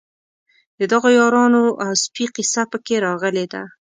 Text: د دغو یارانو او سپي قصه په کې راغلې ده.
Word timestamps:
د 0.79 0.81
دغو 0.91 1.09
یارانو 1.19 1.63
او 1.83 1.91
سپي 2.03 2.25
قصه 2.35 2.63
په 2.71 2.77
کې 2.85 2.95
راغلې 3.05 3.45
ده. 3.53 3.63